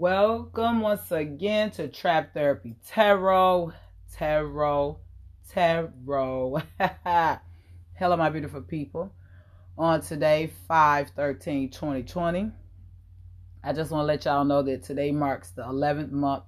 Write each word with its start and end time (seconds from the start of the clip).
Welcome 0.00 0.80
once 0.80 1.12
again 1.12 1.70
to 1.72 1.88
Trap 1.88 2.32
Therapy 2.32 2.76
Tarot, 2.88 3.74
Tarot, 4.16 4.98
Tarot. 5.52 6.62
Hello, 7.98 8.16
my 8.16 8.30
beautiful 8.30 8.62
people. 8.62 9.12
On 9.76 10.00
today, 10.00 10.50
5 10.66 11.10
13 11.10 11.68
2020, 11.68 12.50
I 13.62 13.72
just 13.74 13.90
want 13.90 14.04
to 14.04 14.06
let 14.06 14.24
y'all 14.24 14.46
know 14.46 14.62
that 14.62 14.82
today 14.84 15.12
marks 15.12 15.50
the 15.50 15.64
11th 15.64 16.12
month 16.12 16.44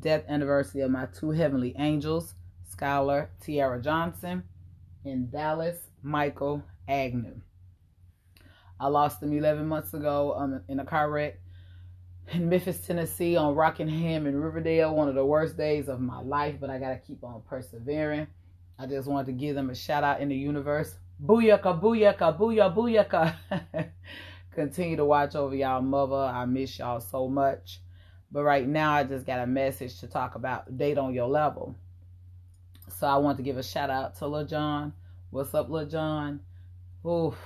death 0.00 0.24
anniversary 0.28 0.82
of 0.82 0.90
my 0.90 1.06
two 1.06 1.30
heavenly 1.30 1.74
angels, 1.78 2.34
Skylar 2.74 3.28
Tiara 3.40 3.80
Johnson 3.80 4.44
and 5.04 5.30
Dallas 5.30 5.78
Michael 6.02 6.62
Agnew. 6.86 7.40
I 8.80 8.88
lost 8.88 9.20
them 9.20 9.32
11 9.32 9.66
months 9.66 9.94
ago 9.94 10.34
um, 10.36 10.62
in 10.68 10.78
a 10.78 10.84
car 10.84 11.10
wreck 11.10 11.40
in 12.32 12.48
Memphis, 12.48 12.80
Tennessee, 12.86 13.36
on 13.36 13.54
Rockingham 13.54 14.26
and 14.26 14.42
Riverdale. 14.42 14.94
One 14.94 15.08
of 15.08 15.14
the 15.14 15.24
worst 15.24 15.56
days 15.56 15.88
of 15.88 16.00
my 16.00 16.20
life, 16.20 16.56
but 16.60 16.70
I 16.70 16.78
got 16.78 16.90
to 16.90 16.98
keep 16.98 17.24
on 17.24 17.42
persevering. 17.48 18.26
I 18.78 18.86
just 18.86 19.08
wanted 19.08 19.26
to 19.26 19.32
give 19.32 19.56
them 19.56 19.70
a 19.70 19.74
shout 19.74 20.04
out 20.04 20.20
in 20.20 20.28
the 20.28 20.36
universe. 20.36 20.94
Booyaka, 21.24 21.80
booyaka, 21.80 22.38
booyah, 22.38 22.74
booyaka. 22.74 23.88
Continue 24.52 24.96
to 24.96 25.04
watch 25.04 25.34
over 25.34 25.54
y'all, 25.54 25.82
mother. 25.82 26.14
I 26.14 26.44
miss 26.44 26.78
y'all 26.78 27.00
so 27.00 27.28
much. 27.28 27.80
But 28.30 28.44
right 28.44 28.66
now, 28.66 28.92
I 28.92 29.04
just 29.04 29.26
got 29.26 29.40
a 29.40 29.46
message 29.46 30.00
to 30.00 30.06
talk 30.06 30.34
about 30.34 30.76
date 30.76 30.98
on 30.98 31.14
your 31.14 31.28
level. 31.28 31.74
So 32.98 33.06
I 33.06 33.16
want 33.16 33.36
to 33.38 33.42
give 33.42 33.56
a 33.56 33.62
shout 33.62 33.90
out 33.90 34.16
to 34.16 34.26
Lil 34.26 34.46
Jon. 34.46 34.92
What's 35.30 35.54
up, 35.54 35.70
Lil 35.70 35.86
Jon? 35.86 36.40
Oof 37.06 37.36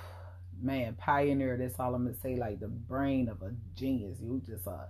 man, 0.63 0.95
pioneer. 0.95 1.57
That's 1.57 1.79
all 1.79 1.95
I'm 1.95 2.05
gonna 2.05 2.17
say. 2.17 2.37
Like 2.37 2.61
the 2.61 2.69
brain 2.69 3.29
of 3.29 3.43
a 3.43 3.53
genius. 3.75 4.19
You 4.21 4.41
just 4.47 4.67
a 4.67 4.89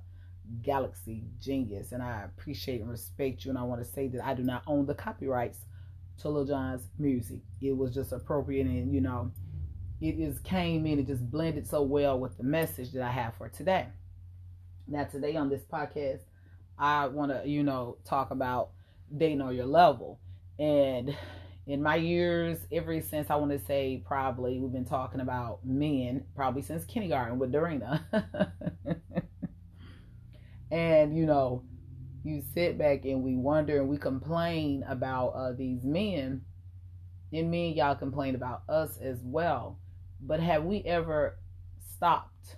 galaxy 0.62 1.24
genius, 1.40 1.92
and 1.92 2.02
I 2.02 2.22
appreciate 2.22 2.80
and 2.80 2.90
respect 2.90 3.44
you. 3.44 3.50
And 3.50 3.58
I 3.58 3.62
want 3.62 3.82
to 3.82 3.90
say 3.90 4.08
that 4.08 4.24
I 4.24 4.34
do 4.34 4.42
not 4.42 4.62
own 4.66 4.86
the 4.86 4.94
copyrights 4.94 5.58
to 6.20 6.28
Lil 6.28 6.44
Jon's 6.44 6.86
music. 6.98 7.40
It 7.60 7.76
was 7.76 7.94
just 7.94 8.12
appropriate, 8.12 8.66
and 8.66 8.94
you 8.94 9.00
know, 9.00 9.32
it 10.00 10.16
just 10.18 10.44
came 10.44 10.86
in. 10.86 10.98
It 10.98 11.06
just 11.06 11.28
blended 11.30 11.66
so 11.66 11.82
well 11.82 12.18
with 12.18 12.36
the 12.36 12.44
message 12.44 12.92
that 12.92 13.02
I 13.02 13.10
have 13.10 13.34
for 13.34 13.48
today. 13.48 13.86
Now, 14.88 15.04
today 15.04 15.36
on 15.36 15.48
this 15.48 15.62
podcast, 15.62 16.20
I 16.78 17.06
want 17.06 17.30
to, 17.32 17.48
you 17.48 17.62
know, 17.62 17.98
talk 18.04 18.30
about 18.30 18.70
dating 19.16 19.40
on 19.40 19.54
your 19.54 19.66
level. 19.66 20.18
And 20.58 21.16
in 21.66 21.82
my 21.82 21.96
years, 21.96 22.58
ever 22.72 23.00
since 23.00 23.30
I 23.30 23.36
want 23.36 23.52
to 23.52 23.58
say 23.64 24.02
probably 24.04 24.58
we've 24.58 24.72
been 24.72 24.84
talking 24.84 25.20
about 25.20 25.60
men, 25.64 26.24
probably 26.34 26.62
since 26.62 26.84
kindergarten 26.84 27.38
with 27.38 27.52
Dorina. 27.52 28.02
and 30.70 31.16
you 31.16 31.26
know, 31.26 31.62
you 32.24 32.42
sit 32.52 32.76
back 32.76 33.04
and 33.04 33.22
we 33.22 33.36
wonder 33.36 33.78
and 33.78 33.88
we 33.88 33.96
complain 33.96 34.84
about 34.88 35.28
uh, 35.28 35.52
these 35.52 35.84
men, 35.84 36.42
and 37.32 37.50
me 37.50 37.68
and 37.68 37.76
y'all 37.76 37.94
complain 37.94 38.34
about 38.34 38.62
us 38.68 38.98
as 38.98 39.18
well. 39.22 39.78
But 40.20 40.40
have 40.40 40.64
we 40.64 40.82
ever 40.84 41.38
stopped 41.94 42.56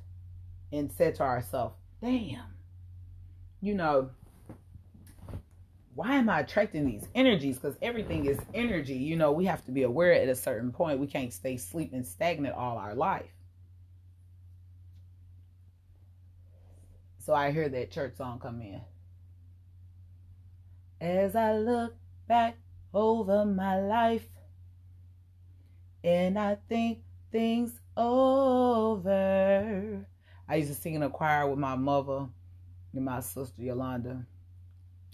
and 0.73 0.91
said 0.91 1.15
to 1.17 1.23
ourselves, 1.23 1.77
damn, 2.05 2.45
you 3.63 3.75
know, 3.75 4.11
why 5.95 6.17
am 6.17 6.29
I 6.29 6.41
attracting 6.41 6.85
these 6.85 7.09
energies? 7.15 7.57
Because 7.57 7.79
everything 7.81 8.27
is 8.27 8.39
energy. 8.53 8.97
You 8.97 9.17
know, 9.17 9.33
we 9.33 9.47
have 9.47 9.65
to 9.65 9.71
be 9.71 9.85
aware 9.85 10.13
at 10.13 10.29
a 10.29 10.35
certain 10.35 10.71
point. 10.71 10.99
We 10.99 11.07
can't 11.07 11.33
stay 11.33 11.57
sleeping 11.57 12.05
stagnant 12.05 12.55
all 12.55 12.77
our 12.77 12.95
life. 12.95 13.31
So 17.21 17.33
I 17.33 17.53
hear 17.53 17.71
that 17.71 17.91
church 17.91 18.17
song 18.17 18.39
come 18.39 18.61
in. 18.61 18.83
As 21.01 21.35
I 21.35 21.57
look 21.57 21.95
back 22.29 22.59
over 22.93 23.47
my 23.47 23.81
life 23.81 24.29
and 26.03 26.39
I 26.39 26.59
think 26.69 26.99
things 27.33 27.73
over. 27.97 30.05
I 30.49 30.57
used 30.57 30.69
to 30.69 30.75
sing 30.75 30.95
in 30.95 31.03
a 31.03 31.11
choir 31.11 31.49
with 31.49 31.59
my 31.59 31.75
mother 31.75 32.27
and 32.93 33.05
my 33.05 33.21
sister 33.21 33.63
Yolanda 33.63 34.25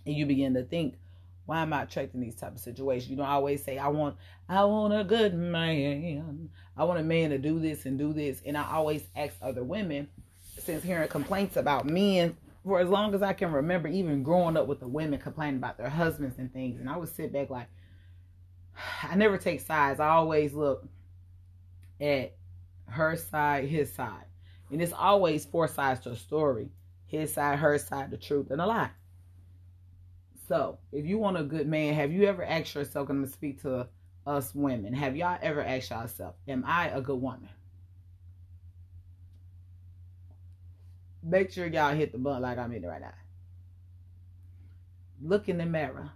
and 0.07 0.15
you 0.15 0.27
begin 0.27 0.55
to 0.55 0.65
think 0.65 0.97
why 1.51 1.63
am 1.63 1.73
I 1.73 1.83
attracting 1.83 2.21
these 2.21 2.37
type 2.37 2.55
of 2.55 2.61
situations? 2.61 3.11
You 3.11 3.17
know, 3.17 3.25
I 3.25 3.33
always 3.33 3.65
say 3.65 3.77
I 3.77 3.89
want 3.89 4.17
I 4.49 4.63
want 4.65 4.95
a 4.95 5.03
good 5.03 5.35
man. 5.35 6.51
I 6.77 6.85
want 6.85 7.01
a 7.01 7.03
man 7.03 7.31
to 7.31 7.39
do 7.39 7.59
this 7.59 7.87
and 7.87 7.99
do 7.99 8.13
this. 8.13 8.41
And 8.47 8.57
I 8.57 8.71
always 8.71 9.03
ask 9.17 9.35
other 9.43 9.65
women, 9.65 10.09
since 10.59 10.85
hearing 10.85 11.09
complaints 11.09 11.57
about 11.57 11.87
men 11.87 12.37
for 12.65 12.79
as 12.79 12.89
long 12.89 13.15
as 13.17 13.23
I 13.23 13.33
can 13.33 13.51
remember, 13.51 13.89
even 13.89 14.23
growing 14.23 14.57
up 14.57 14.69
with 14.69 14.79
the 14.79 14.87
women 14.87 15.19
complaining 15.19 15.57
about 15.57 15.77
their 15.77 15.89
husbands 15.89 16.39
and 16.39 16.53
things. 16.53 16.79
And 16.79 16.89
I 16.89 16.97
would 16.97 17.09
sit 17.09 17.33
back 17.33 17.51
like 17.51 17.67
I 19.03 19.17
never 19.17 19.37
take 19.37 19.61
sides. 19.61 19.99
I 19.99 20.11
always 20.11 20.55
look 20.55 20.87
at 22.01 22.37
her 22.87 23.17
side, 23.17 23.65
his 23.65 23.93
side. 23.93 24.25
And 24.71 24.81
it's 24.81 24.93
always 24.93 25.45
four 25.45 25.69
sides 25.69 26.01
to 26.01 26.11
a 26.11 26.17
story. 26.17 26.71
His 27.07 27.33
side, 27.33 27.59
her 27.59 27.77
side, 27.79 28.11
the 28.11 28.17
truth, 28.17 28.51
and 28.51 28.61
a 28.61 28.67
lie. 28.67 28.91
So, 30.47 30.79
if 30.93 31.07
you 31.07 31.19
want 31.19 31.37
a 31.37 31.43
good 31.43 31.69
man, 31.69 31.95
have 31.95 32.13
you 32.13 32.25
ever 32.25 32.45
asked 32.45 32.75
yourself, 32.75 33.09
I'm 33.09 33.19
going 33.19 33.27
to 33.27 33.33
speak 33.33 33.63
to 33.63 33.89
us 34.27 34.55
women, 34.55 34.93
have 34.95 35.17
y'all 35.17 35.39
ever 35.43 35.63
asked 35.63 35.91
yourself, 35.91 36.35
am 36.49 36.65
I 36.67 36.89
a 36.89 37.01
good 37.01 37.21
woman? 37.21 37.49
Make 41.23 41.51
sure 41.53 41.67
y'all 41.67 41.95
hit 41.95 42.13
the 42.13 42.19
button 42.19 42.43
like 42.43 42.59
I'm 42.59 42.73
in 42.73 42.85
it 42.85 42.87
right 42.87 43.01
now. 43.01 43.13
Look 45.23 45.49
in 45.49 45.59
the 45.59 45.67
mirror. 45.67 46.11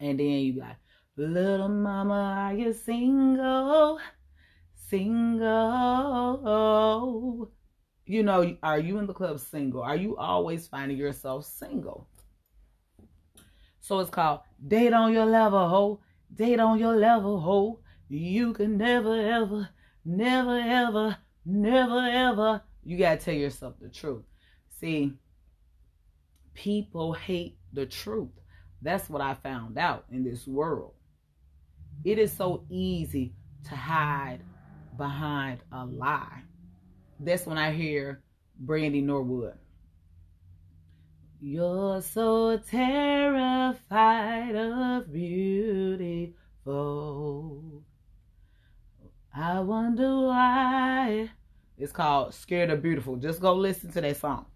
And 0.00 0.18
then 0.18 0.26
you 0.26 0.54
like, 0.54 0.76
little 1.16 1.68
mama, 1.68 2.50
are 2.50 2.54
you 2.54 2.72
single? 2.72 3.98
Single. 4.88 6.40
You 8.06 8.22
know, 8.22 8.56
are 8.62 8.78
you 8.78 8.98
in 8.98 9.06
the 9.06 9.14
club 9.14 9.40
single? 9.40 9.82
Are 9.82 9.96
you 9.96 10.16
always 10.16 10.66
finding 10.66 10.98
yourself 10.98 11.46
single? 11.46 12.08
So 13.80 13.98
it's 14.00 14.10
called 14.10 14.40
Date 14.66 14.92
on 14.92 15.12
Your 15.12 15.26
Level, 15.26 15.68
ho. 15.68 16.00
Date 16.34 16.60
on 16.60 16.78
Your 16.78 16.96
Level, 16.96 17.40
ho. 17.40 17.80
You 18.08 18.52
can 18.52 18.76
never, 18.76 19.14
ever, 19.20 19.68
never, 20.04 20.58
ever, 20.58 21.16
never, 21.44 22.00
ever. 22.00 22.62
You 22.84 22.98
got 22.98 23.20
to 23.20 23.24
tell 23.24 23.34
yourself 23.34 23.74
the 23.80 23.88
truth. 23.88 24.24
See, 24.80 25.14
people 26.52 27.14
hate 27.14 27.56
the 27.72 27.86
truth. 27.86 28.30
That's 28.82 29.08
what 29.08 29.22
I 29.22 29.34
found 29.34 29.78
out 29.78 30.04
in 30.10 30.24
this 30.24 30.46
world. 30.46 30.92
It 32.04 32.18
is 32.18 32.32
so 32.32 32.64
easy 32.68 33.32
to 33.64 33.74
hide 33.76 34.40
behind 34.96 35.60
a 35.72 35.84
lie. 35.84 36.42
That's 37.20 37.46
when 37.46 37.58
I 37.58 37.72
hear 37.72 38.22
Brandy 38.58 39.00
Norwood. 39.00 39.54
You're 41.40 42.00
so 42.00 42.56
terrified 42.58 44.56
of 44.56 45.12
beautiful. 45.12 46.32
I 49.34 49.60
wonder 49.60 50.26
why. 50.26 51.30
It's 51.76 51.92
called 51.92 52.32
Scared 52.32 52.70
of 52.70 52.82
Beautiful. 52.82 53.16
Just 53.16 53.40
go 53.40 53.54
listen 53.54 53.92
to 53.92 54.00
that 54.00 54.16
song. 54.16 54.46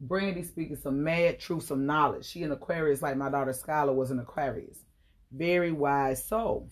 Brandy 0.00 0.44
speaking 0.44 0.76
some 0.76 1.02
mad 1.02 1.40
truth, 1.40 1.64
some 1.64 1.86
knowledge. 1.86 2.26
She 2.26 2.44
an 2.44 2.52
Aquarius 2.52 3.02
like 3.02 3.16
my 3.16 3.30
daughter 3.30 3.52
Skylar 3.52 3.94
was 3.94 4.10
an 4.10 4.20
Aquarius. 4.20 4.84
Very 5.32 5.72
wise 5.72 6.24
soul. 6.24 6.68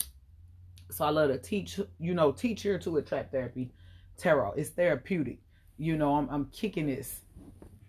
So 0.90 1.04
I 1.04 1.10
love 1.10 1.30
to 1.30 1.38
teach, 1.38 1.80
you 1.98 2.14
know, 2.14 2.32
teach 2.32 2.62
here 2.62 2.78
to 2.78 2.96
attract 2.98 3.32
therapy. 3.32 3.72
Tarot. 4.16 4.52
It's 4.52 4.70
therapeutic. 4.70 5.40
You 5.78 5.96
know, 5.96 6.14
I'm, 6.14 6.28
I'm 6.30 6.46
kicking 6.46 6.86
this 6.86 7.20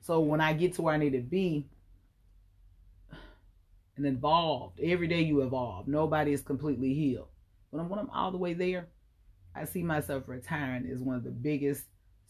so 0.08 0.22
when 0.22 0.40
I 0.40 0.54
get 0.54 0.74
to 0.76 0.84
where 0.84 0.94
I 0.94 0.98
need 0.98 1.12
to 1.12 1.20
be 1.20 1.68
and 3.98 4.06
evolved, 4.06 4.80
every 4.80 5.06
day 5.06 5.20
you 5.20 5.42
evolve. 5.42 5.90
Nobody 5.90 6.32
is 6.32 6.42
completely 6.42 6.94
healed. 6.94 7.28
When 7.72 7.82
I'm, 7.82 7.90
when 7.90 8.00
I'm 8.00 8.10
all 8.12 8.32
the 8.32 8.38
way 8.38 8.54
there, 8.54 8.88
I 9.54 9.66
see 9.66 9.84
myself 9.84 10.24
retiring 10.28 10.90
as 10.90 11.02
one 11.02 11.18
of 11.18 11.26
the 11.26 11.30
biggest 11.30 11.84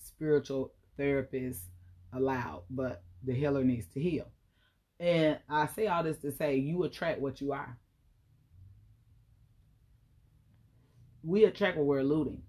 spiritual 0.03 0.73
therapists 0.97 1.59
allowed, 2.13 2.63
but 2.71 3.03
the 3.23 3.33
healer 3.33 3.63
needs 3.63 3.85
to 3.93 4.01
heal. 4.01 4.25
And 4.99 5.37
I 5.47 5.67
say 5.67 5.85
all 5.85 6.01
this 6.01 6.17
to 6.23 6.31
say 6.31 6.55
you 6.55 6.81
attract 6.81 7.21
what 7.21 7.41
you 7.41 7.51
are. 7.51 7.77
We 11.27 11.43
attract 11.43 11.75
what 11.75 11.85
we're 11.85 11.99
eluding. 11.99 12.41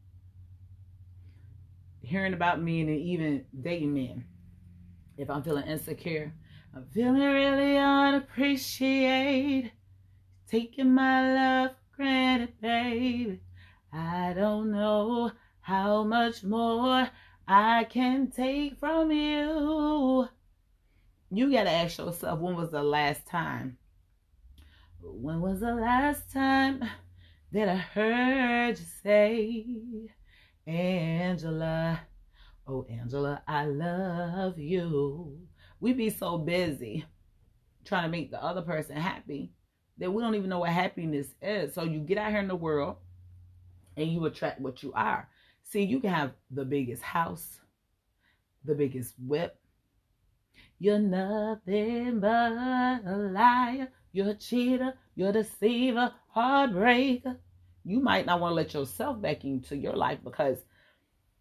Hearing 2.00 2.32
about 2.32 2.62
men 2.62 2.88
and 2.88 3.00
even 3.00 3.44
dating 3.60 3.92
men. 3.92 4.24
If 5.16 5.28
I'm 5.28 5.42
feeling 5.42 5.66
insecure, 5.66 6.32
I'm 6.74 6.86
feeling 6.94 7.20
really 7.20 7.76
unappreciated. 7.76 9.72
Taking 10.48 10.94
my 10.94 11.34
love 11.34 11.70
for 11.72 11.96
granted, 11.96 12.60
baby. 12.60 13.40
I 13.92 14.32
don't 14.34 14.70
know 14.70 15.32
how 15.60 16.04
much 16.04 16.44
more 16.44 17.10
I 17.48 17.84
can 17.84 18.30
take 18.30 18.78
from 18.78 19.10
you. 19.10 20.28
You 21.32 21.52
got 21.52 21.64
to 21.64 21.70
ask 21.70 21.98
yourself 21.98 22.38
when 22.38 22.54
was 22.54 22.70
the 22.70 22.84
last 22.84 23.26
time? 23.26 23.76
When 25.02 25.40
was 25.40 25.60
the 25.60 25.74
last 25.74 26.32
time 26.32 26.88
that 27.52 27.68
I 27.68 27.76
heard 27.76 28.78
you 28.78 28.84
say, 29.02 29.66
Angela? 30.66 32.00
Oh, 32.66 32.86
Angela, 32.90 33.42
I 33.48 33.64
love 33.64 34.58
you. 34.58 35.38
We 35.80 35.94
be 35.94 36.10
so 36.10 36.36
busy 36.36 37.06
trying 37.84 38.02
to 38.04 38.10
make 38.10 38.30
the 38.30 38.42
other 38.42 38.62
person 38.62 38.96
happy 38.96 39.52
that 39.96 40.10
we 40.10 40.22
don't 40.22 40.34
even 40.34 40.50
know 40.50 40.58
what 40.58 40.70
happiness 40.70 41.28
is. 41.40 41.74
So 41.74 41.84
you 41.84 42.00
get 42.00 42.18
out 42.18 42.30
here 42.30 42.40
in 42.40 42.48
the 42.48 42.56
world 42.56 42.96
and 43.96 44.12
you 44.12 44.24
attract 44.26 44.60
what 44.60 44.82
you 44.82 44.92
are. 44.92 45.28
See, 45.64 45.82
you 45.82 46.00
can 46.00 46.10
have 46.10 46.32
the 46.50 46.64
biggest 46.64 47.02
house, 47.02 47.60
the 48.64 48.74
biggest 48.74 49.14
whip. 49.18 49.58
You're 50.78 50.98
nothing 50.98 52.20
but 52.20 52.52
a 52.52 53.30
liar. 53.32 53.88
You're 54.12 54.30
a 54.30 54.34
cheater. 54.34 54.94
You're 55.14 55.30
a 55.30 55.32
deceiver, 55.32 56.12
heartbreaker. 56.34 57.36
You 57.84 58.00
might 58.00 58.26
not 58.26 58.40
want 58.40 58.52
to 58.52 58.56
let 58.56 58.74
yourself 58.74 59.20
back 59.20 59.44
into 59.44 59.76
your 59.76 59.94
life 59.94 60.18
because 60.22 60.58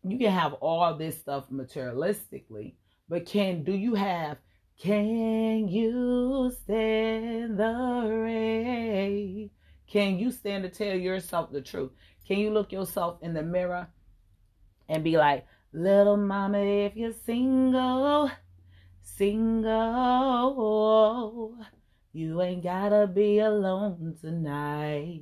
you 0.03 0.17
can 0.17 0.31
have 0.31 0.53
all 0.53 0.95
this 0.95 1.19
stuff 1.19 1.49
materialistically, 1.51 2.75
but 3.09 3.25
can 3.25 3.63
do 3.63 3.73
you 3.73 3.95
have 3.95 4.37
can 4.79 5.67
you 5.67 6.51
stand 6.61 7.57
the 7.57 8.07
rain? 8.07 9.49
Can 9.87 10.19
you 10.19 10.31
stand 10.31 10.63
to 10.63 10.69
tell 10.69 10.95
yourself 10.95 11.51
the 11.51 11.61
truth? 11.61 11.91
Can 12.27 12.37
you 12.37 12.51
look 12.51 12.71
yourself 12.71 13.17
in 13.23 13.33
the 13.33 13.41
mirror 13.41 13.87
and 14.87 15.03
be 15.03 15.17
like, 15.17 15.47
little 15.73 16.15
mama, 16.17 16.59
if 16.59 16.95
you're 16.95 17.11
single, 17.25 18.29
single, 19.01 19.65
you 22.17 22.41
ain't 22.41 22.63
gotta 22.63 23.07
be 23.07 23.39
alone 23.39 24.15
tonight. 24.19 25.21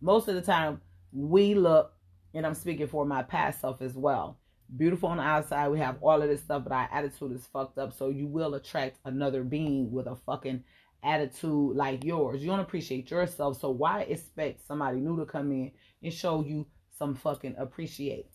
Most 0.00 0.28
of 0.28 0.34
the 0.34 0.42
time, 0.42 0.80
we 1.12 1.54
look, 1.54 1.92
and 2.32 2.46
I'm 2.46 2.54
speaking 2.54 2.86
for 2.86 3.04
my 3.04 3.22
past 3.22 3.60
self 3.60 3.82
as 3.82 3.94
well 3.94 4.38
beautiful 4.76 5.10
on 5.10 5.18
the 5.18 5.22
outside. 5.22 5.68
We 5.68 5.78
have 5.78 5.98
all 6.00 6.22
of 6.22 6.28
this 6.28 6.42
stuff, 6.42 6.64
but 6.64 6.72
our 6.72 6.88
attitude 6.92 7.32
is 7.32 7.46
fucked 7.46 7.78
up. 7.78 7.92
So 7.92 8.08
you 8.08 8.26
will 8.26 8.54
attract 8.54 8.98
another 9.04 9.44
being 9.44 9.92
with 9.92 10.06
a 10.06 10.16
fucking 10.16 10.64
attitude 11.02 11.76
like 11.76 12.04
yours. 12.04 12.42
You 12.42 12.48
don't 12.48 12.60
appreciate 12.60 13.10
yourself. 13.10 13.60
So 13.60 13.70
why 13.70 14.02
expect 14.02 14.66
somebody 14.66 14.98
new 15.00 15.18
to 15.18 15.26
come 15.26 15.52
in 15.52 15.72
and 16.02 16.12
show 16.12 16.42
you 16.42 16.66
some 16.90 17.14
fucking 17.14 17.56
appreciate? 17.58 18.33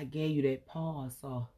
I 0.00 0.04
gave 0.04 0.30
you 0.30 0.42
that 0.42 0.66
pause 0.66 1.16
so 1.20 1.48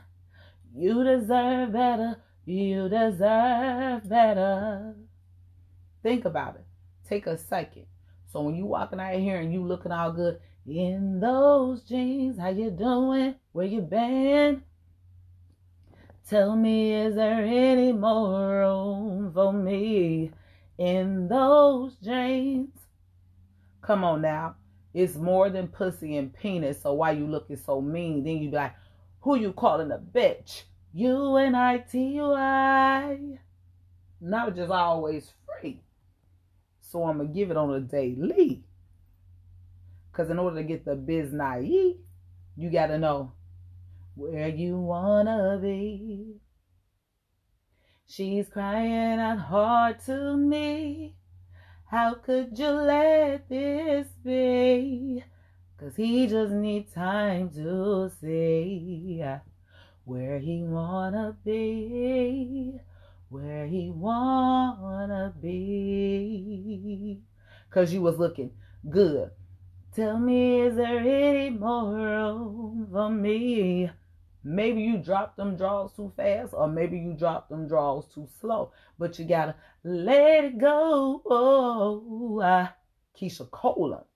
You 0.76 1.06
deserve 1.06 1.72
better. 1.72 2.18
You 2.50 2.90
deserve 2.90 4.10
better. 4.10 4.96
Think 6.02 6.26
about 6.26 6.56
it. 6.56 6.66
Take 7.08 7.28
a 7.28 7.38
second. 7.38 7.86
So 8.32 8.42
when 8.42 8.56
you 8.56 8.66
walking 8.66 9.00
out 9.00 9.14
here 9.14 9.40
and 9.40 9.54
you 9.54 9.64
looking 9.64 9.92
all 9.92 10.12
good, 10.12 10.40
in 10.66 11.20
those 11.20 11.84
jeans. 11.84 12.40
How 12.40 12.50
you 12.50 12.72
doing? 12.72 13.36
Where 13.52 13.68
you 13.68 13.82
been? 13.82 14.64
Tell 16.28 16.56
me, 16.56 16.92
is 16.92 17.14
there 17.16 17.44
any 17.44 17.92
more 17.92 18.62
room 18.62 19.32
for 19.32 19.54
me 19.54 20.32
in 20.80 21.28
those 21.28 21.98
jeans? 22.04 22.74
Come 23.84 24.04
on 24.04 24.24
now. 24.24 24.56
It's 24.96 25.16
more 25.16 25.52
than 25.52 25.68
pussy 25.68 26.18
and 26.18 26.34
penis. 26.34 26.82
So 26.82 26.94
why 26.94 27.12
you 27.12 27.28
looking 27.28 27.58
so 27.58 27.80
mean? 27.80 28.24
Then 28.24 28.38
you 28.38 28.50
be 28.50 28.56
like, 28.56 28.74
who 29.22 29.36
you 29.36 29.54
calling 29.54 29.92
a 29.92 30.00
bitch? 30.00 30.64
U 30.94 31.38
N 31.38 31.56
I 31.56 31.78
T 31.78 32.20
Y. 32.20 33.40
Not 34.22 34.56
just 34.56 34.72
always 34.72 35.32
free. 35.46 35.82
So 36.82 37.04
I'm 37.06 37.18
gonna 37.18 37.30
give 37.30 37.52
it 37.52 37.58
on 37.58 37.74
a 37.74 37.80
daily. 37.80 38.64
Because 40.12 40.30
in 40.30 40.40
order 40.40 40.58
to 40.58 40.64
get 40.64 40.86
the 40.86 40.96
biz 40.96 41.32
naive, 41.32 41.98
you 42.58 42.70
got 42.70 42.88
to 42.88 42.98
know 42.98 43.32
where 44.16 44.50
you 44.50 44.78
want 44.78 45.28
to 45.28 45.60
be. 45.62 46.42
She's 48.06 48.50
crying 48.50 49.20
out 49.20 49.40
hard 49.40 50.00
to 50.08 50.36
me. 50.36 51.16
How 51.86 52.16
could 52.16 52.60
you 52.60 52.70
let 52.70 53.48
this 53.48 54.08
be? 54.24 55.24
Cause 55.80 55.96
he 55.96 56.28
just 56.28 56.52
needs 56.52 56.92
time 56.94 57.50
to 57.52 58.12
see 58.20 59.24
where 60.10 60.40
he 60.40 60.64
wanna 60.64 61.38
be, 61.46 62.80
where 63.30 63.68
he 63.68 63.92
wanna 63.92 65.34
be. 65.42 67.22
Cause 67.70 67.94
you 67.94 68.02
was 68.02 68.18
looking 68.18 68.52
good 68.90 69.30
Tell 69.96 70.20
me, 70.20 70.62
is 70.62 70.76
there 70.76 71.00
any 71.00 71.50
more 71.50 71.94
room 71.96 72.88
for 72.92 73.10
me? 73.10 73.90
Maybe 74.44 74.82
you 74.82 75.00
dropped 75.00 75.36
them 75.36 75.58
draws 75.58 75.94
too 75.94 76.14
fast, 76.16 76.54
or 76.54 76.68
maybe 76.68 76.98
you 76.98 77.14
dropped 77.14 77.50
them 77.50 77.68
draws 77.68 78.06
too 78.14 78.28
slow. 78.40 78.72
But 79.00 79.18
you 79.18 79.26
gotta 79.26 79.56
let 79.84 80.46
it 80.46 80.58
go. 80.60 81.22
Ah, 81.30 81.34
oh, 81.34 82.70
Keyshia 83.20 83.50
Cole, 83.50 84.08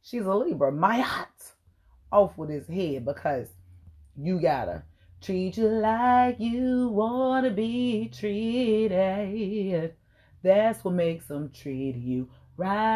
she's 0.00 0.24
a 0.24 0.34
Libra. 0.34 0.70
My 0.70 1.00
hot 1.00 1.52
off 2.12 2.38
with 2.38 2.50
his 2.50 2.68
head 2.68 3.04
because 3.04 3.48
you 4.16 4.40
gotta 4.40 4.84
treat 5.26 5.56
you 5.56 5.66
like 5.66 6.38
you 6.38 6.88
wanna 6.90 7.50
be 7.50 8.08
treated. 8.16 9.92
That's 10.40 10.84
what 10.84 10.94
makes 10.94 11.26
them 11.26 11.50
treat 11.50 11.96
you 11.96 12.28
right. 12.56 12.86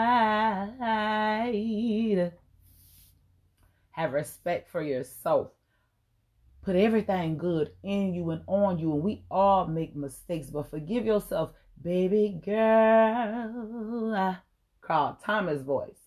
Have 3.90 4.12
respect 4.12 4.70
for 4.70 4.80
yourself. 4.80 5.50
Put 6.62 6.76
everything 6.76 7.36
good 7.36 7.72
in 7.82 8.14
you 8.14 8.30
and 8.30 8.42
on 8.46 8.78
you. 8.78 8.92
And 8.92 9.02
we 9.02 9.24
all 9.28 9.66
make 9.66 9.96
mistakes, 9.96 10.50
but 10.50 10.70
forgive 10.70 11.04
yourself, 11.04 11.50
baby 11.82 12.40
girl. 12.44 14.14
I 14.14 14.36
call 14.80 15.18
Thomas 15.24 15.62
voice. 15.62 15.98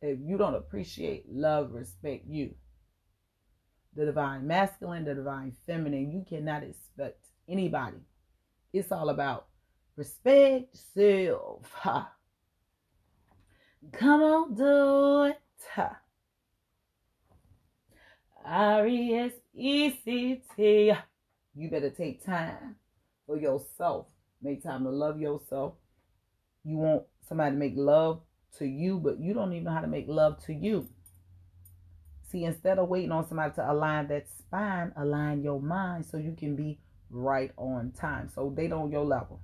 If 0.00 0.20
you 0.22 0.38
don't 0.38 0.54
appreciate, 0.54 1.28
love, 1.28 1.72
respect 1.72 2.24
you, 2.28 2.54
the 3.94 4.04
divine 4.04 4.46
masculine, 4.46 5.04
the 5.04 5.14
divine 5.14 5.52
feminine, 5.66 6.10
you 6.10 6.24
cannot 6.28 6.62
expect 6.62 7.26
anybody. 7.48 7.98
It's 8.72 8.90
all 8.90 9.10
about 9.10 9.46
Respect 9.96 10.76
self. 10.94 11.70
Ha. 11.82 12.12
Come 13.92 14.22
on, 14.22 14.54
do 14.54 15.24
it. 15.30 15.40
Ha. 15.74 15.98
R 18.44 18.86
E 18.86 19.14
S 19.14 19.32
E 19.54 19.90
C 19.90 20.42
T. 20.56 20.92
You 21.54 21.70
better 21.70 21.90
take 21.90 22.24
time 22.24 22.76
for 23.26 23.36
yourself. 23.36 24.06
Make 24.40 24.62
time 24.62 24.84
to 24.84 24.90
love 24.90 25.20
yourself. 25.20 25.74
You 26.64 26.76
want 26.76 27.02
somebody 27.28 27.54
to 27.54 27.58
make 27.58 27.74
love 27.76 28.22
to 28.58 28.64
you, 28.66 28.98
but 28.98 29.20
you 29.20 29.34
don't 29.34 29.52
even 29.52 29.64
know 29.64 29.72
how 29.72 29.80
to 29.80 29.86
make 29.86 30.06
love 30.08 30.42
to 30.46 30.54
you. 30.54 30.88
See, 32.32 32.44
instead 32.44 32.78
of 32.78 32.88
waiting 32.88 33.12
on 33.12 33.28
somebody 33.28 33.52
to 33.56 33.70
align 33.70 34.08
that 34.08 34.26
spine, 34.38 34.92
align 34.96 35.42
your 35.42 35.60
mind 35.60 36.06
so 36.06 36.16
you 36.16 36.34
can 36.34 36.56
be 36.56 36.78
right 37.10 37.52
on 37.58 37.92
time. 37.92 38.30
So 38.34 38.50
they 38.56 38.68
don't 38.68 38.90
your 38.90 39.04
level. 39.04 39.42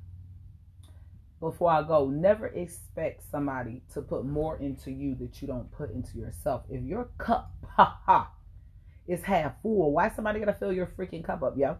Before 1.39 1.71
I 1.71 1.83
go, 1.83 2.09
never 2.09 2.47
expect 2.47 3.31
somebody 3.31 3.83
to 3.93 4.01
put 4.01 4.25
more 4.25 4.57
into 4.57 4.91
you 4.91 5.15
that 5.17 5.43
you 5.43 5.47
don't 5.47 5.71
put 5.71 5.93
into 5.93 6.17
yourself. 6.17 6.63
If 6.71 6.83
your 6.83 7.11
cup, 7.19 7.53
ha 7.77 8.01
ha, 8.07 8.31
is 9.07 9.23
half 9.23 9.61
full, 9.63 9.93
why 9.93 10.09
somebody 10.09 10.41
gotta 10.41 10.55
fill 10.55 10.73
your 10.73 10.87
freaking 10.87 11.23
cup 11.23 11.43
up, 11.43 11.59
yo? 11.59 11.77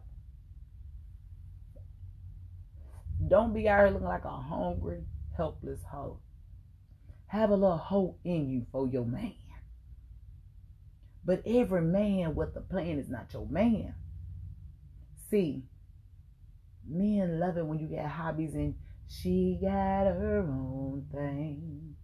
Don't 3.27 3.55
be 3.55 3.67
out 3.67 3.81
here 3.81 3.91
looking 3.91 4.07
like 4.07 4.27
a 4.27 4.29
hungry, 4.29 5.05
helpless 5.37 5.81
hoe. 5.91 6.21
Have 7.29 7.49
a 7.49 7.55
little 7.55 7.79
hope 7.79 8.21
in 8.25 8.51
you 8.51 8.67
for 8.71 8.87
your 8.87 9.07
man. 9.07 9.33
But 11.25 11.43
every 11.47 11.83
man 11.83 12.35
with 12.35 12.57
a 12.57 12.61
plan 12.61 12.99
is 12.99 13.09
not 13.09 13.33
your 13.33 13.47
man. 13.47 13.95
See, 15.31 15.65
men 16.89 17.39
love 17.39 17.59
it 17.59 17.67
when 17.67 17.79
you 17.79 17.87
get 17.87 18.07
hobbies 18.07 18.55
and 18.55 18.75
she 19.09 19.59
got 19.61 20.05
her 20.07 20.47
own 20.49 21.07
thing. 21.13 21.97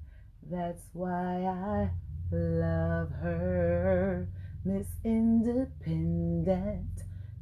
That's 0.50 0.82
why 0.92 1.44
I 1.44 1.90
love 2.34 3.10
her. 3.10 4.28
Miss 4.64 4.86
Independent. 5.04 6.88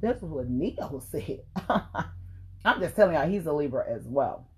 That's 0.01 0.23
what 0.23 0.49
Ne-Yo 0.49 1.03
said. 1.11 1.43
I'm 2.65 2.81
just 2.81 2.97
telling 2.97 3.15
y'all, 3.15 3.29
he's 3.29 3.47
a 3.47 3.53
Libra 3.53 3.85
as 3.89 4.03
well. 4.07 4.49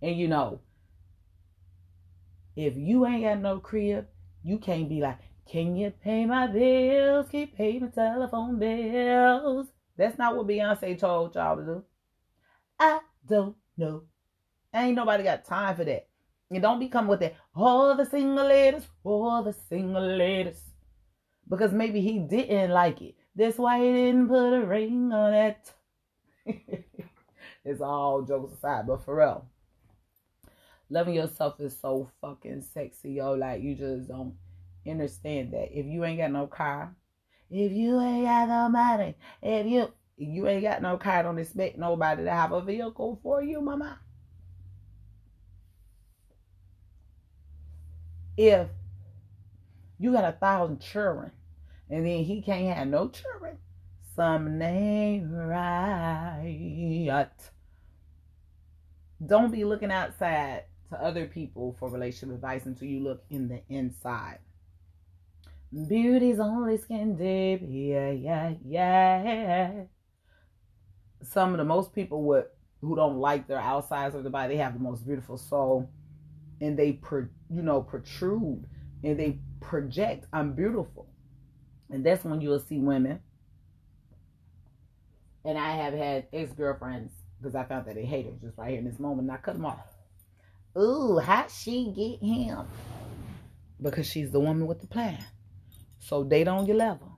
And 0.00 0.16
you 0.16 0.28
know, 0.28 0.60
if 2.56 2.76
you 2.76 3.06
ain't 3.06 3.24
got 3.24 3.40
no 3.40 3.58
crib, 3.58 4.06
you 4.42 4.58
can't 4.58 4.88
be 4.88 5.00
like, 5.00 5.18
can 5.46 5.76
you 5.76 5.90
pay 5.90 6.26
my 6.26 6.46
bills? 6.46 7.28
Can 7.30 7.40
you 7.40 7.46
pay 7.46 7.78
my 7.78 7.88
telephone 7.88 8.58
bills? 8.58 9.68
That's 9.96 10.18
not 10.18 10.36
what 10.36 10.46
Beyonce 10.46 10.98
told 10.98 11.34
y'all 11.34 11.56
to 11.56 11.62
do. 11.62 11.84
I 12.78 13.00
don't 13.28 13.56
know. 13.76 14.02
Ain't 14.74 14.96
nobody 14.96 15.22
got 15.22 15.44
time 15.44 15.76
for 15.76 15.84
that. 15.84 16.08
You 16.50 16.60
don't 16.60 16.80
become 16.80 17.06
with 17.06 17.20
that. 17.20 17.36
All 17.54 17.96
the 17.96 18.04
single 18.04 18.46
ladies, 18.46 18.86
all 19.04 19.42
the 19.42 19.52
single 19.68 20.16
ladies. 20.16 20.60
Because 21.48 21.72
maybe 21.72 22.00
he 22.00 22.18
didn't 22.18 22.70
like 22.70 23.00
it. 23.00 23.14
That's 23.36 23.58
why 23.58 23.78
he 23.78 23.92
didn't 23.92 24.28
put 24.28 24.54
a 24.54 24.64
ring 24.64 25.12
on 25.12 25.34
it. 25.34 25.72
it's 27.64 27.80
all 27.80 28.22
jokes 28.22 28.54
aside, 28.54 28.86
but 28.86 29.04
for 29.04 29.16
real. 29.16 29.46
Loving 30.90 31.14
yourself 31.14 31.60
is 31.60 31.76
so 31.80 32.10
fucking 32.20 32.62
sexy, 32.62 33.12
yo. 33.12 33.32
Like 33.32 33.62
you 33.62 33.74
just 33.74 34.08
don't 34.08 34.34
understand 34.90 35.52
that. 35.52 35.76
If 35.76 35.86
you 35.86 36.04
ain't 36.04 36.18
got 36.18 36.30
no 36.30 36.46
car, 36.46 36.94
if 37.50 37.72
you 37.72 38.00
ain't 38.00 38.24
got 38.24 38.48
no 38.48 38.68
money, 38.68 39.16
if 39.42 39.66
you 39.66 39.92
you 40.16 40.46
ain't 40.46 40.62
got 40.62 40.82
no 40.82 40.96
car, 40.96 41.22
don't 41.22 41.38
expect 41.38 41.78
nobody 41.78 42.24
to 42.24 42.30
have 42.30 42.52
a 42.52 42.60
vehicle 42.60 43.18
for 43.22 43.42
you, 43.42 43.60
mama. 43.60 43.98
If 48.36 48.68
you 49.98 50.12
got 50.12 50.24
a 50.24 50.32
thousand 50.32 50.80
children 50.80 51.32
and 51.90 52.06
then 52.06 52.24
he 52.24 52.42
can't 52.42 52.76
have 52.76 52.88
no 52.88 53.08
children, 53.08 53.58
some 54.16 54.58
name 54.58 55.32
right. 55.32 57.30
Don't 59.24 59.50
be 59.50 59.64
looking 59.64 59.90
outside 59.90 60.64
to 60.90 61.02
other 61.02 61.26
people 61.26 61.76
for 61.78 61.88
relationship 61.88 62.34
advice 62.36 62.66
until 62.66 62.88
you 62.88 63.00
look 63.00 63.24
in 63.30 63.48
the 63.48 63.62
inside. 63.68 64.38
Beauty's 65.88 66.38
only 66.38 66.76
skin 66.78 67.16
deep. 67.16 67.60
Yeah, 67.68 68.10
yeah, 68.10 68.54
yeah. 68.64 69.72
Some 71.22 71.50
of 71.50 71.58
the 71.58 71.64
most 71.64 71.92
people 71.92 72.44
who 72.80 72.96
don't 72.96 73.18
like 73.18 73.48
their 73.48 73.58
outsides 73.58 74.14
of 74.14 74.22
the 74.22 74.30
body, 74.30 74.54
they 74.54 74.62
have 74.62 74.74
the 74.74 74.80
most 74.80 75.04
beautiful 75.06 75.36
soul, 75.36 75.90
and 76.60 76.78
they 76.78 76.92
pro, 76.92 77.26
you 77.50 77.62
know 77.62 77.82
protrude 77.82 78.66
and 79.02 79.18
they 79.18 79.38
project. 79.60 80.26
I'm 80.32 80.52
beautiful, 80.54 81.08
and 81.90 82.04
that's 82.04 82.24
when 82.24 82.40
you 82.40 82.50
will 82.50 82.60
see 82.60 82.78
women. 82.78 83.20
And 85.44 85.58
I 85.58 85.72
have 85.72 85.92
had 85.92 86.26
ex 86.32 86.52
girlfriends 86.52 87.12
because 87.38 87.54
I 87.54 87.64
found 87.64 87.86
that 87.86 87.96
they 87.96 88.04
hate 88.04 88.26
her 88.26 88.32
just 88.40 88.56
right 88.56 88.70
here 88.70 88.78
in 88.78 88.84
this 88.84 88.98
moment. 88.98 89.28
And 89.28 89.32
I 89.32 89.36
cut 89.36 89.56
them 89.56 89.66
off. 89.66 89.80
Ooh, 90.78 91.18
how 91.18 91.46
she 91.48 91.92
get 91.94 92.26
him? 92.26 92.66
Because 93.80 94.06
she's 94.06 94.30
the 94.30 94.40
woman 94.40 94.66
with 94.66 94.80
the 94.80 94.86
plan. 94.86 95.22
So 96.04 96.22
date 96.22 96.48
on 96.48 96.66
your 96.66 96.76
level 96.76 97.14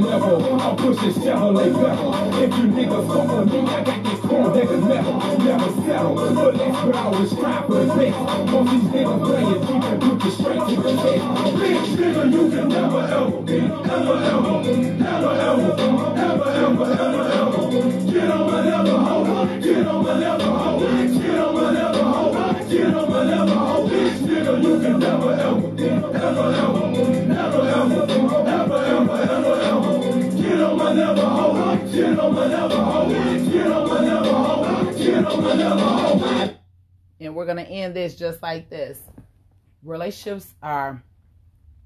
level. 0.00 0.60
I'll 0.60 0.76
push 0.76 1.02
it, 1.02 1.16
like 1.16 1.72
bevel. 1.72 2.14
If 2.42 2.50
you 2.58 2.64
niggas 2.68 3.06
fuck 3.06 3.38
with 3.38 3.52
me, 3.52 3.60
I 3.60 3.84
got 3.84 4.04
this 4.04 4.20
cool 4.20 4.44
nigga 4.50 4.88
metal. 4.88 5.18
Never 5.38 5.70
settle, 5.86 6.14
but 6.14 6.58
that's 6.58 6.84
what 6.84 6.96
I 6.96 7.08
was 7.08 7.34
trying 7.34 7.66
for 7.66 7.84
this. 7.84 8.14
Most 8.50 8.70
these 8.70 8.82
niggas 8.90 9.24
playing, 9.24 9.60
keep 9.66 9.84
it 9.84 10.04
rooted 10.04 10.32
straight 10.32 10.60
to 10.68 10.82
the 10.82 10.92
head. 10.96 11.20
Bitch, 11.56 11.96
nigga, 11.96 12.32
you 12.32 12.50
can 12.50 12.68
never 12.68 13.00
ever 13.00 13.42
be, 13.42 13.58
ever 13.58 14.16
ever, 14.32 14.54
never 14.96 15.32
ever, 15.32 15.72
ever 15.76 16.50
ever. 16.52 17.56
Get 18.12 18.30
on 18.30 18.46
my 18.46 18.60
level, 18.60 18.98
hoe. 18.98 19.60
Get 19.60 19.86
on 19.86 20.04
my 20.04 20.12
level, 20.18 20.50
hoe. 20.56 20.78
Get 20.78 21.38
on 21.38 21.54
my 21.54 21.70
level, 21.70 22.04
hoe. 22.04 22.68
Get 22.68 22.94
on 22.94 23.10
my 23.10 23.22
level, 23.22 23.58
hoe. 23.58 23.88
Bitch, 23.88 24.18
nigga, 24.18 24.62
you 24.62 24.80
can 24.80 24.98
never 24.98 25.32
ever, 25.32 26.16
ever 26.16 26.54
ever. 26.54 26.85
And 37.18 37.34
we're 37.34 37.46
going 37.46 37.56
to 37.56 37.68
end 37.68 37.94
this 37.94 38.14
just 38.16 38.42
like 38.42 38.68
this. 38.70 38.98
Relationships 39.82 40.54
are 40.62 41.02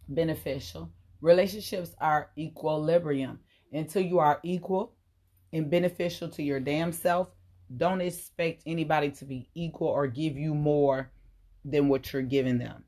beneficial. 0.08 0.90
Relationships 1.20 1.94
are 2.00 2.30
equilibrium. 2.36 3.40
Until 3.72 4.02
you 4.02 4.18
are 4.18 4.40
equal 4.42 4.94
and 5.52 5.70
beneficial 5.70 6.28
to 6.30 6.42
your 6.42 6.60
damn 6.60 6.92
self, 6.92 7.28
don't 7.76 8.00
expect 8.00 8.62
anybody 8.66 9.10
to 9.12 9.24
be 9.24 9.48
equal 9.54 9.88
or 9.88 10.06
give 10.08 10.36
you 10.36 10.54
more 10.54 11.10
than 11.64 11.88
what 11.88 12.12
you're 12.12 12.22
giving 12.22 12.58
them. 12.58 12.84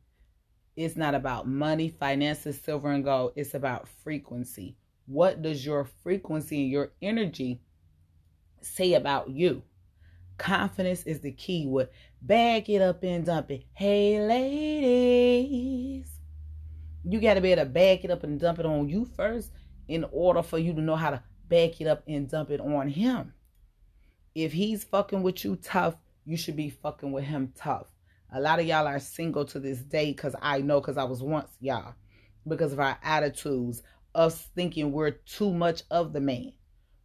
It's 0.75 0.97
not 0.97 1.14
about 1.14 1.47
money, 1.47 1.88
finances, 1.88 2.61
silver, 2.61 2.91
and 2.91 3.05
gold. 3.05 3.33
It's 3.37 3.55
about 3.55 3.87
frequency. 4.02 4.76
What 5.06 5.42
does 5.42 5.64
your 5.64 5.85
frequency 6.02 6.62
and 6.62 6.71
your 6.71 6.92
energy 7.02 7.61
say 8.61 8.94
about 8.94 9.30
you? 9.30 9.62
Confidence 10.38 11.02
is 11.04 11.21
the 11.21 11.32
key. 11.32 11.66
With 11.66 11.90
bag 12.21 12.71
it 12.71 12.80
up 12.80 13.02
and 13.02 13.25
dump 13.25 13.50
it. 13.50 13.64
Hey, 13.75 14.21
ladies. 14.21 16.09
You 17.04 17.21
got 17.21 17.35
to 17.35 17.40
be 17.40 17.52
able 17.52 17.64
to 17.64 17.68
back 17.68 18.04
it 18.04 18.11
up 18.11 18.23
and 18.23 18.38
dump 18.38 18.59
it 18.61 18.66
on 18.66 18.88
you 18.88 19.04
first 19.16 19.50
in 19.88 20.04
order 20.12 20.42
for 20.42 20.59
you 20.59 20.73
to 20.73 20.80
know 20.80 20.97
how 20.97 21.11
to 21.11 21.23
back 21.49 21.80
it 21.80 21.87
up 21.87 22.02
and 22.06 22.30
dump 22.30 22.50
it 22.50 22.61
on 22.61 22.88
him. 22.88 23.35
If 24.35 24.52
he's 24.52 24.85
fucking 24.85 25.23
with 25.23 25.44
you 25.44 25.56
tough, 25.56 25.97
you 26.25 26.37
should 26.37 26.56
be 26.56 26.71
fucking 26.71 27.12
with 27.12 27.25
him 27.25 27.52
tough. 27.56 27.87
A 28.32 28.40
lot 28.40 28.61
of 28.61 28.66
y'all 28.66 28.87
are 28.87 28.99
single 28.99 29.44
to 29.47 29.61
this 29.61 29.80
day 29.80 30.12
because 30.12 30.35
I 30.40 30.61
know 30.61 30.80
because 30.80 30.97
I 30.97 31.04
was 31.04 31.23
once 31.23 31.50
y'all. 31.61 31.94
Because 32.49 32.73
of 32.73 32.80
our 32.80 32.99
attitudes, 33.02 33.82
us 34.14 34.49
thinking 34.54 34.92
we're 34.92 35.11
too 35.11 35.52
much 35.52 35.83
of 35.90 36.12
the 36.12 36.21
man. 36.21 36.52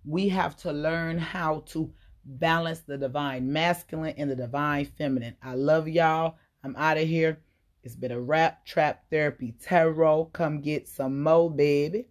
We 0.06 0.30
have 0.30 0.56
to 0.58 0.72
learn 0.72 1.18
how 1.18 1.64
to 1.68 1.92
balance 2.26 2.80
the 2.80 2.98
divine 2.98 3.52
masculine 3.52 4.16
and 4.18 4.30
the 4.30 4.36
divine 4.36 4.86
feminine. 4.98 5.36
I 5.42 5.56
love 5.56 5.88
y'all. 5.88 6.36
I'm 6.64 6.76
out 6.76 6.98
of 6.98 7.08
here. 7.08 7.40
It's 7.84 7.96
been 7.96 8.12
a 8.12 8.20
rap 8.20 8.66
trap 8.66 9.06
therapy 9.10 9.56
tarot. 9.62 10.26
Come 10.34 10.62
get 10.62 10.88
some 10.88 11.22
mo, 11.22 11.50
baby. 11.50 12.08